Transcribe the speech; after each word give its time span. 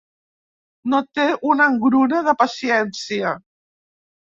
No 0.93 1.01
té 1.19 1.25
una 1.51 1.69
engruna 1.73 2.23
de 2.31 2.35
paciència. 2.41 3.37